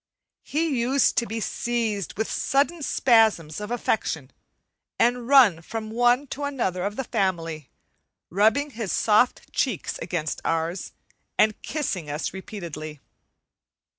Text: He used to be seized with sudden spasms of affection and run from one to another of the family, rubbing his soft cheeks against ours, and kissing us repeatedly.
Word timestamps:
He 0.41 0.79
used 0.79 1.15
to 1.17 1.27
be 1.27 1.39
seized 1.39 2.17
with 2.17 2.27
sudden 2.27 2.81
spasms 2.81 3.61
of 3.61 3.69
affection 3.69 4.31
and 4.97 5.27
run 5.27 5.61
from 5.61 5.91
one 5.91 6.25
to 6.33 6.43
another 6.45 6.83
of 6.85 6.95
the 6.95 7.03
family, 7.03 7.69
rubbing 8.31 8.71
his 8.71 8.91
soft 8.91 9.53
cheeks 9.53 9.99
against 9.99 10.41
ours, 10.43 10.93
and 11.37 11.61
kissing 11.61 12.09
us 12.09 12.33
repeatedly. 12.33 12.99